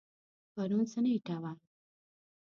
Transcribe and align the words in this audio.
پرون 0.53 0.81
څه 0.91 0.99
نیټه 1.03 1.35
وه؟ 1.41 1.51